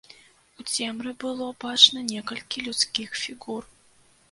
У 0.61 0.63
цемры 0.75 1.11
было 1.25 1.49
бачна 1.65 2.03
некалькі 2.13 2.65
людскіх 2.71 3.17
фігур. 3.23 3.63